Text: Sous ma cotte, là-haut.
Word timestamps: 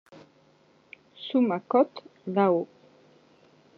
Sous 1.13 1.41
ma 1.41 1.59
cotte, 1.59 2.03
là-haut. 2.25 2.67